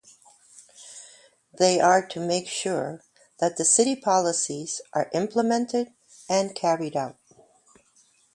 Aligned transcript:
They 1.59 1.79
are 1.79 2.03
to 2.07 2.19
make 2.19 2.47
sure 2.47 3.03
that 3.39 3.59
city 3.67 3.95
policies 3.95 4.81
are 4.93 5.11
implemented 5.13 5.93
and 6.27 6.55
carried 6.55 6.97
out. 6.97 7.19